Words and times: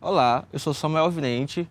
Olá, 0.00 0.44
eu 0.52 0.60
sou 0.60 0.72
Samuel 0.72 1.06
Alvinente. 1.06 1.68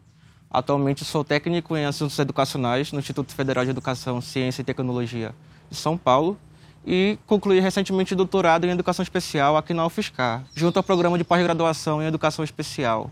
Atualmente 0.51 1.05
sou 1.05 1.23
técnico 1.23 1.77
em 1.77 1.85
assuntos 1.85 2.19
educacionais 2.19 2.91
no 2.91 2.99
Instituto 2.99 3.33
Federal 3.33 3.63
de 3.63 3.71
Educação, 3.71 4.19
Ciência 4.19 4.61
e 4.61 4.65
Tecnologia 4.65 5.33
de 5.69 5.77
São 5.77 5.97
Paulo 5.97 6.37
e 6.85 7.17
concluí 7.25 7.61
recentemente 7.61 8.13
doutorado 8.13 8.65
em 8.65 8.71
Educação 8.71 9.01
Especial 9.01 9.55
aqui 9.55 9.73
na 9.73 9.85
UFSCar, 9.85 10.43
junto 10.53 10.75
ao 10.75 10.83
programa 10.83 11.17
de 11.17 11.23
pós-graduação 11.23 12.03
em 12.03 12.05
Educação 12.05 12.43
Especial. 12.43 13.09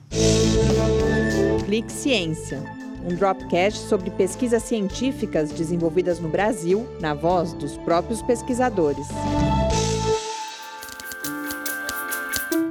Clique 1.66 1.94
Ciência, 1.94 2.62
um 3.02 3.16
dropcast 3.16 3.88
sobre 3.88 4.10
pesquisas 4.10 4.63
científicas 4.63 5.50
desenvolvidas 5.50 6.20
no 6.20 6.28
Brasil, 6.28 6.86
na 7.00 7.13
voz 7.13 7.54
dos 7.54 7.78
próprios 7.78 8.22
pesquisadores. 8.22 9.08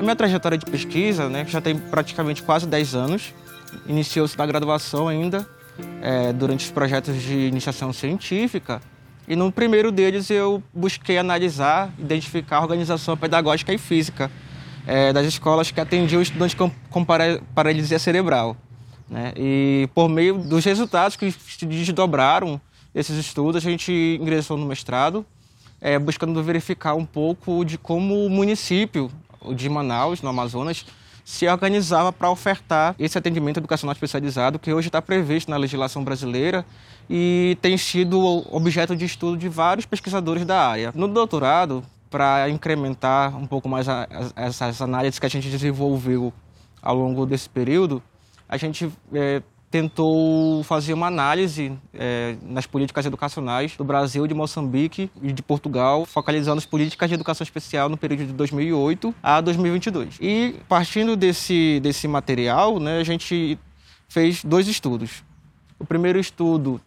Minha 0.05 0.17
trajetória 0.17 0.57
de 0.57 0.67
pesquisa 0.67 1.29
né, 1.29 1.45
já 1.47 1.61
tem 1.61 1.77
praticamente 1.77 2.43
quase 2.43 2.67
10 2.67 2.95
anos. 2.95 3.35
Iniciou-se 3.87 4.39
na 4.39 4.47
graduação 4.47 5.09
ainda, 5.09 5.47
é, 6.01 6.33
durante 6.33 6.65
os 6.65 6.71
projetos 6.71 7.21
de 7.21 7.49
iniciação 7.49 7.93
científica. 7.93 8.81
E 9.27 9.35
no 9.35 9.51
primeiro 9.51 9.91
deles 9.91 10.31
eu 10.31 10.63
busquei 10.73 11.19
analisar, 11.19 11.93
identificar 11.99 12.59
a 12.59 12.61
organização 12.63 13.17
pedagógica 13.17 13.73
e 13.73 13.79
física 13.79 14.31
é, 14.87 15.13
das 15.13 15.27
escolas 15.27 15.71
que 15.71 15.81
atendiam 15.81 16.21
estudantes 16.21 16.55
com, 16.55 16.71
com 16.91 17.05
paralisia 17.55 17.99
cerebral. 17.99 18.57
Né? 19.09 19.33
E 19.37 19.89
por 19.95 20.09
meio 20.09 20.39
dos 20.39 20.65
resultados 20.65 21.17
que 21.17 21.31
se 21.33 21.65
desdobraram 21.65 22.61
esses 22.95 23.17
estudos, 23.17 23.67
a 23.67 23.71
gente 23.71 24.19
ingressou 24.21 24.57
no 24.57 24.67
mestrado, 24.67 25.25
é, 25.81 25.99
buscando 25.99 26.43
verificar 26.43 26.95
um 26.95 27.05
pouco 27.05 27.65
de 27.65 27.77
como 27.77 28.25
o 28.25 28.31
município 28.31 29.11
de 29.55 29.69
Manaus, 29.69 30.23
no 30.23 30.29
Amazonas, 30.29 30.85
se 31.25 31.49
organizava 31.49 32.13
para 32.13 32.31
ofertar 32.31 32.95
esse 32.99 33.17
atendimento 33.17 33.59
educacional 33.59 33.93
especializado 33.93 34.59
que 34.59 34.73
hoje 34.73 34.89
está 34.89 35.01
previsto 35.01 35.51
na 35.51 35.57
legislação 35.57 36.05
brasileira 36.05 36.65
e 37.09 37.57
tem 37.63 37.79
sido 37.79 38.21
objeto 38.55 38.95
de 38.95 39.07
estudo 39.07 39.37
de 39.37 39.49
vários 39.49 39.87
pesquisadores 39.87 40.45
da 40.45 40.69
área. 40.69 40.93
No 40.95 41.09
doutorado, 41.09 41.83
para 42.11 42.49
incrementar 42.51 43.37
um 43.37 43.47
pouco 43.47 43.69
mais 43.69 43.89
a, 43.89 44.07
a, 44.37 44.45
essas 44.45 44.81
análises 44.83 45.19
que 45.19 45.27
a 45.27 45.31
gente 45.31 45.49
desenvolveu 45.49 46.33
ao 46.83 46.95
longo 46.95 47.25
desse 47.25 47.49
período, 47.49 48.03
a 48.47 48.59
gente 48.59 48.93
é, 49.13 49.43
tentou 49.75 50.63
fazer 50.63 50.93
uma 50.93 51.09
análise 51.09 51.77
é, 51.93 52.37
nas 52.43 52.65
políticas 52.65 53.07
educacionais 53.07 53.77
do 53.77 53.83
Brasil, 53.83 54.25
de 54.25 54.33
Moçambique 54.33 55.11
e 55.21 55.33
de 55.33 55.43
Portugal, 55.43 56.07
focalizando 56.07 56.59
as 56.59 56.65
políticas 56.65 57.09
de 57.09 57.17
educação 57.17 57.43
especial 57.43 57.89
no 57.89 57.97
período 57.97 58.25
de 58.25 58.33
2008 58.35 59.13
a 59.21 59.41
2022. 59.41 60.19
E 60.21 60.55
partindo 60.69 61.17
desse, 61.17 61.81
desse 61.83 62.07
material, 62.07 62.79
né, 62.79 63.01
a 63.01 63.03
gente 63.03 63.59
fez 64.09 64.45
dois 64.45 64.69
estudos. 64.69 65.25
O 65.77 65.85
primeiro 65.85 66.21
estudo 66.21 66.81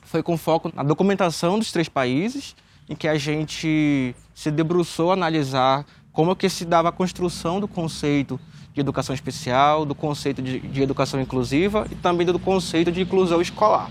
foi 0.00 0.22
com 0.22 0.38
foco 0.38 0.72
na 0.74 0.82
documentação 0.82 1.58
dos 1.58 1.70
três 1.70 1.86
países, 1.86 2.56
em 2.88 2.96
que 2.96 3.08
a 3.08 3.18
gente 3.18 4.16
se 4.34 4.50
debruçou 4.50 5.10
a 5.10 5.12
analisar 5.12 5.84
como 6.10 6.34
que 6.34 6.48
se 6.48 6.64
dava 6.64 6.88
a 6.88 6.92
construção 6.92 7.60
do 7.60 7.68
conceito 7.68 8.40
de 8.74 8.80
educação 8.80 9.14
especial, 9.14 9.84
do 9.84 9.94
conceito 9.94 10.40
de, 10.40 10.60
de 10.60 10.82
educação 10.82 11.20
inclusiva 11.20 11.86
e 11.90 11.94
também 11.94 12.26
do 12.26 12.38
conceito 12.38 12.90
de 12.90 13.02
inclusão 13.02 13.40
escolar. 13.40 13.90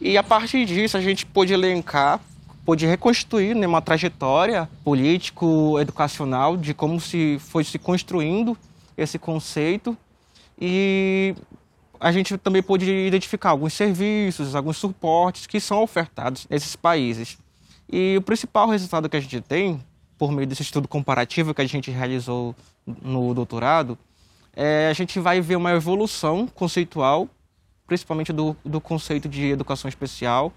E 0.00 0.16
a 0.16 0.22
partir 0.22 0.64
disso 0.64 0.96
a 0.96 1.00
gente 1.00 1.26
pôde 1.26 1.52
elencar, 1.52 2.20
pôde 2.64 2.86
reconstruir 2.86 3.54
né, 3.54 3.66
uma 3.66 3.82
trajetória 3.82 4.68
político-educacional 4.84 6.56
de 6.56 6.72
como 6.72 7.00
se 7.00 7.38
foi 7.40 7.64
se 7.64 7.78
construindo 7.78 8.56
esse 8.96 9.18
conceito 9.18 9.96
e 10.60 11.34
a 12.00 12.12
gente 12.12 12.36
também 12.38 12.62
pôde 12.62 12.90
identificar 12.90 13.50
alguns 13.50 13.72
serviços, 13.72 14.54
alguns 14.54 14.76
suportes 14.76 15.46
que 15.46 15.60
são 15.60 15.82
ofertados 15.82 16.46
nesses 16.48 16.76
países. 16.76 17.38
E 17.90 18.16
o 18.18 18.22
principal 18.22 18.68
resultado 18.68 19.08
que 19.08 19.16
a 19.16 19.20
gente 19.20 19.40
tem, 19.40 19.80
por 20.18 20.32
meio 20.32 20.46
desse 20.46 20.62
estudo 20.62 20.88
comparativo 20.88 21.54
que 21.54 21.62
a 21.62 21.66
gente 21.66 21.90
realizou 21.90 22.54
no 22.84 23.32
doutorado, 23.32 23.96
é, 24.54 24.88
a 24.90 24.92
gente 24.92 25.20
vai 25.20 25.40
ver 25.40 25.56
uma 25.56 25.70
evolução 25.70 26.46
conceitual, 26.46 27.28
principalmente 27.86 28.32
do, 28.32 28.56
do 28.64 28.80
conceito 28.80 29.28
de 29.28 29.46
educação 29.46 29.88
especial, 29.88 30.52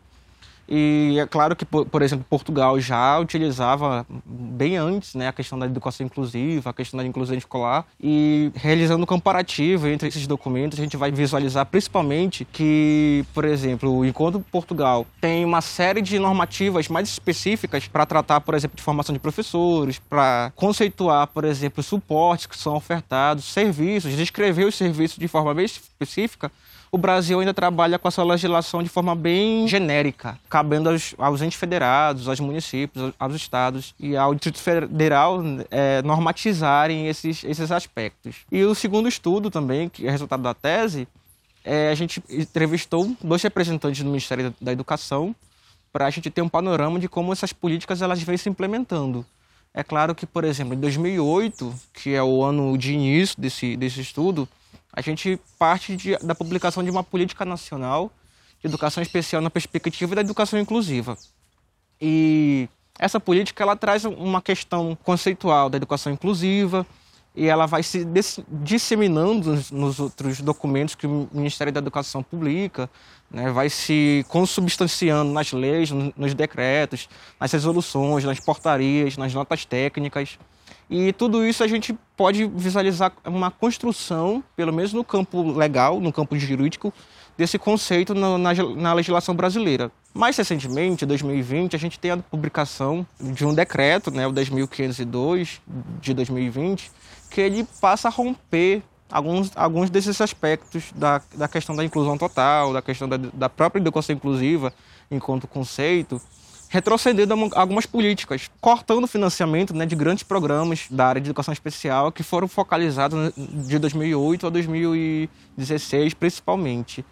e 0.74 1.20
é 1.20 1.28
claro 1.28 1.54
que, 1.54 1.66
por, 1.66 2.02
exemplo, 2.02 2.26
Portugal 2.30 2.80
já 2.80 3.20
utilizava 3.20 4.06
bem 4.26 4.78
antes 4.78 5.16
né, 5.16 5.28
a 5.28 5.34
questão 5.34 5.60
da 5.60 5.66
educação 5.66 6.06
inclusiva, 6.06 6.70
a 6.70 6.74
questão 6.74 6.98
da 6.98 7.06
inclusão 7.06 7.36
escolar, 7.38 7.86
e 8.02 8.50
realizando 8.56 9.04
um 9.04 9.06
comparativo 9.06 9.90
entre 9.90 10.08
esses 10.08 10.26
documentos, 10.26 10.80
a 10.80 10.82
gente 10.82 10.96
vai 10.96 11.12
visualizar 11.12 11.66
principalmente 11.66 12.46
que, 12.46 13.26
por 13.34 13.44
exemplo, 13.44 14.06
enquanto 14.06 14.40
Portugal 14.40 15.06
tem 15.20 15.44
uma 15.44 15.60
série 15.60 16.02
de 16.02 16.18
normativas 16.18 16.88
mais 16.88 17.10
específicas 17.10 17.90
para 17.90 18.06
tratar, 18.06 18.40
por 18.40 18.56
exemplo, 18.56 18.78
de 18.78 18.82
formação 18.82 19.12
de 19.12 19.20
professores, 19.20 20.00
para 20.00 20.54
conceituar, 20.56 21.28
por 21.28 21.44
exemplo, 21.44 21.84
suportes 21.84 22.46
que 22.46 22.58
são 22.58 22.76
ofertados, 22.76 23.44
serviços, 23.44 24.16
descrever 24.16 24.64
os 24.64 24.76
serviços 24.76 25.18
de 25.18 25.28
forma 25.28 25.54
bem 25.54 25.66
específica, 25.66 26.50
o 26.92 26.98
Brasil 26.98 27.40
ainda 27.40 27.54
trabalha 27.54 27.98
com 27.98 28.08
essa 28.08 28.22
legislação 28.22 28.84
de 28.84 28.90
forma 28.90 29.16
bem 29.16 29.66
genérica, 29.66 30.38
cabendo 30.50 30.90
aos, 30.90 31.16
aos 31.18 31.42
entes 31.42 31.58
federados, 31.58 32.28
aos 32.28 32.40
municípios, 32.42 33.14
aos 33.18 33.34
estados 33.34 33.96
e 33.98 34.18
ao 34.18 34.36
Distrito 34.36 34.60
Federal 34.60 35.42
é, 35.70 36.02
normatizarem 36.02 37.08
esses, 37.08 37.46
esses 37.46 37.72
aspectos. 37.72 38.36
E 38.52 38.62
o 38.64 38.76
segundo 38.76 39.08
estudo 39.08 39.50
também, 39.50 39.88
que 39.88 40.06
é 40.06 40.12
resultado 40.12 40.44
da 40.44 40.54
tese, 40.54 41.08
é, 41.64 41.90
a 41.90 41.96
gente 41.96 42.22
entrevistou 42.30 43.16
dois 43.24 43.42
representantes 43.42 44.04
do 44.04 44.08
Ministério 44.08 44.54
da 44.60 44.74
Educação 44.74 45.34
para 45.94 46.08
a 46.08 46.10
gente 46.10 46.30
ter 46.30 46.42
um 46.42 46.50
panorama 46.50 47.00
de 47.00 47.08
como 47.08 47.32
essas 47.32 47.54
políticas 47.54 48.02
elas 48.02 48.22
vêm 48.22 48.36
se 48.36 48.50
implementando. 48.50 49.26
É 49.74 49.82
claro 49.82 50.14
que, 50.14 50.26
por 50.26 50.44
exemplo, 50.44 50.74
em 50.74 50.80
2008, 50.80 51.74
que 51.94 52.14
é 52.14 52.22
o 52.22 52.44
ano 52.44 52.78
de 52.78 52.92
início 52.94 53.40
desse, 53.40 53.78
desse 53.78 54.02
estudo, 54.02 54.48
a 54.94 55.02
gente 55.02 55.40
parte 55.58 55.96
de, 55.96 56.18
da 56.18 56.36
publicação 56.36 56.84
de 56.84 56.90
uma 56.90 57.04
política 57.04 57.46
nacional 57.46 58.12
de 58.60 58.68
educação 58.68 59.02
especial 59.02 59.42
na 59.42 59.50
perspectiva 59.50 60.16
da 60.16 60.22
educação 60.22 60.60
inclusiva. 60.60 61.18
E 62.00 62.70
essa 63.00 63.20
política 63.20 63.64
ela 63.64 63.76
traz 63.76 64.06
uma 64.06 64.42
questão 64.42 64.98
conceitual 65.04 65.70
da 65.70 65.78
educação 65.78 66.12
inclusiva 66.12 66.86
e 67.36 67.48
ela 67.48 67.66
vai 67.66 67.82
se 67.82 68.06
disseminando 68.50 69.58
nos, 69.72 70.00
outros 70.00 70.42
documentos 70.42 70.96
que 70.96 71.08
o 71.08 71.30
Ministério 71.32 71.72
da 71.72 71.80
Educação 71.80 72.22
publica, 72.22 72.90
né? 73.30 73.50
vai 73.52 73.70
se 73.70 74.26
consubstanciando 74.28 75.32
nas 75.32 75.54
leis, 75.54 75.92
nos 75.92 76.34
decretos, 76.34 77.08
nas 77.40 77.52
resoluções, 77.52 78.26
nas 78.26 78.40
portarias, 78.40 79.16
nas 79.16 79.34
notas 79.34 79.64
técnicas. 79.64 80.38
E 80.92 81.14
tudo 81.14 81.46
isso 81.48 81.64
a 81.64 81.68
gente 81.68 81.98
pode 82.18 82.46
visualizar 82.46 83.14
uma 83.24 83.50
construção, 83.50 84.44
pelo 84.58 84.74
menos 84.74 84.92
no 84.92 85.06
campo 85.06 85.54
legal, 85.54 86.02
no 86.02 86.12
campo 86.12 86.38
jurídico, 86.38 86.94
desse 87.38 87.58
conceito 87.58 88.14
na, 88.14 88.38
na, 88.38 88.54
na 88.54 88.94
legislação 88.94 89.34
brasileira. 89.34 89.90
Mais 90.14 90.36
recentemente, 90.36 91.06
em 91.06 91.08
2020, 91.08 91.78
a 91.78 91.80
gente 91.80 91.98
tem 91.98 92.12
a 92.12 92.18
publicação 92.18 93.08
de 93.22 93.46
um 93.46 93.54
decreto, 93.54 94.12
né, 94.12 94.28
o 94.28 94.34
10.502 94.34 95.60
de 96.02 96.14
2020, 96.14 96.92
que 97.30 97.40
ele 97.40 97.66
passa 97.80 98.10
a 98.10 98.12
romper 98.12 98.84
alguns, 99.10 99.50
alguns 99.56 99.90
desses 99.90 100.20
aspectos 100.20 100.92
da, 100.94 101.22
da 101.34 101.48
questão 101.48 101.74
da 101.74 101.86
inclusão 101.86 102.18
total, 102.18 102.74
da 102.74 102.82
questão 102.82 103.08
da, 103.08 103.16
da 103.16 103.48
própria 103.48 103.80
educação 103.80 104.14
inclusiva 104.14 104.74
enquanto 105.10 105.48
conceito, 105.48 106.22
retrocedendo 106.72 107.34
algumas 107.54 107.86
políticas, 107.86 108.50
cortando 108.62 109.04
o 109.04 109.08
financiamento 109.08 109.76
né, 109.76 109.86
de 109.86 109.94
grandes 109.94 110.24
programas 110.24 110.88
da 110.90 111.06
área 111.06 111.22
de 111.22 111.28
educação 111.28 111.52
especial 111.52 112.14
que 112.14 112.24
foram 112.24 112.48
focalizados 112.48 113.34
de 113.36 113.78
2008 113.78 114.48
a 114.48 114.50
2016, 114.50 116.14
principalmente. 116.14 117.06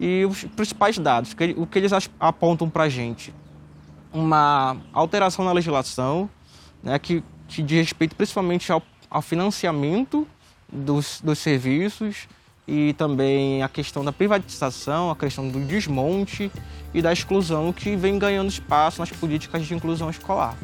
E 0.00 0.24
os 0.24 0.44
principais 0.44 0.96
dados, 0.98 1.36
o 1.58 1.66
que 1.66 1.78
eles 1.78 1.92
apontam 2.18 2.70
para 2.70 2.84
a 2.84 2.88
gente? 2.88 3.34
Uma 4.10 4.78
alteração 4.94 5.44
na 5.44 5.52
legislação, 5.52 6.28
né, 6.82 6.98
que, 6.98 7.22
que 7.46 7.62
diz 7.62 7.80
respeito 7.80 8.16
principalmente 8.16 8.72
ao, 8.72 8.82
ao 9.10 9.20
financiamento 9.20 10.26
dos, 10.72 11.20
dos 11.20 11.38
serviços, 11.38 12.26
e 12.66 12.92
também 12.94 13.62
a 13.62 13.68
questão 13.68 14.04
da 14.04 14.12
privatização, 14.12 15.10
a 15.10 15.16
questão 15.16 15.48
do 15.48 15.60
desmonte 15.60 16.50
e 16.94 17.02
da 17.02 17.12
exclusão 17.12 17.72
que 17.72 17.96
vem 17.96 18.18
ganhando 18.18 18.48
espaço 18.48 19.00
nas 19.00 19.10
políticas 19.10 19.66
de 19.66 19.74
inclusão 19.74 20.10
escolar. 20.10 20.56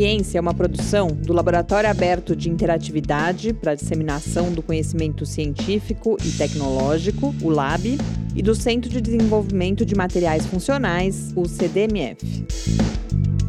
Ciência 0.00 0.38
é 0.38 0.40
uma 0.40 0.54
produção 0.54 1.08
do 1.08 1.34
Laboratório 1.34 1.90
Aberto 1.90 2.34
de 2.34 2.48
Interatividade 2.48 3.52
para 3.52 3.74
Disseminação 3.74 4.50
do 4.50 4.62
Conhecimento 4.62 5.26
Científico 5.26 6.16
e 6.24 6.30
Tecnológico, 6.30 7.34
o 7.42 7.50
LAB, 7.50 7.98
e 8.34 8.42
do 8.42 8.54
Centro 8.54 8.88
de 8.88 8.98
Desenvolvimento 8.98 9.84
de 9.84 9.94
Materiais 9.94 10.46
Funcionais, 10.46 11.34
o 11.36 11.46
CDMF. 11.46 12.46